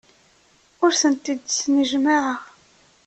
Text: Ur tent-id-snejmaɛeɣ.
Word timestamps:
Ur 0.83 0.91
tent-id-snejmaɛeɣ. 1.01 2.37